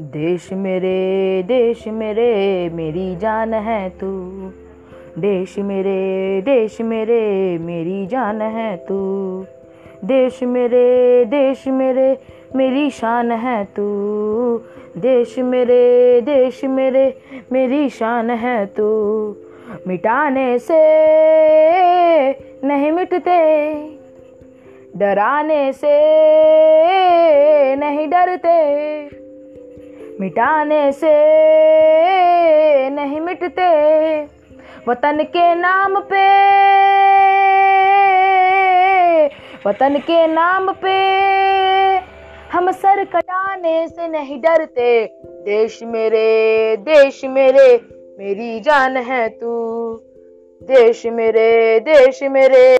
देश 0.00 0.48
मेरे 0.52 1.42
देश 1.42 1.88
मेरे, 1.88 2.68
मेरी 2.68 3.16
जान 3.16 3.54
है 3.54 3.88
तू। 3.88 4.10
देश 5.18 5.58
मेरे 5.58 6.40
देश 6.40 6.80
मेरे, 6.80 7.58
मेरी 7.58 8.06
जान 8.06 8.42
है 8.42 8.76
तू। 8.76 9.44
देश 10.04 10.42
मेरे 10.42 11.24
देश 11.24 11.68
मेरे, 11.68 12.16
मेरी 12.54 12.90
शान 12.90 13.32
है 13.32 13.64
तू। 13.64 14.60
देश 14.96 15.38
मेरे 15.38 16.20
देश 16.20 16.64
मेरे, 16.64 17.18
मेरी 17.52 17.88
शान 17.88 18.30
है 18.30 18.66
तू। 18.66 19.36
मिटाने 19.86 20.58
से 20.58 20.82
नहीं 22.64 22.92
मिटते, 22.92 23.74
डराने 24.96 25.72
से 25.72 25.96
नहीं 27.76 28.08
डरते। 28.08 29.17
मिटाने 30.20 30.92
से 30.92 31.12
नहीं 32.90 33.20
मिटते। 33.20 33.68
वतन 34.88 35.22
के 35.22 35.54
नाम 35.54 36.00
पे, 36.12 36.24
वतन 39.66 39.98
के 39.98 40.26
नाम 40.26 40.72
पे 40.72 40.96
हम 42.52 42.70
सर 42.70 43.04
कटाने 43.04 43.88
से 43.88 44.08
नहीं 44.08 44.40
डरते। 44.40 45.06
देश 45.44 45.82
मेरे 45.82 46.76
देश 46.76 47.24
मेरे, 47.24 47.80
मेरी 48.18 48.60
जान 48.60 48.96
है 48.96 49.28
तू। 49.28 49.94
देश 50.62 51.06
मेरे 51.06 51.80
देश 51.80 52.22
मेरे 52.22 52.77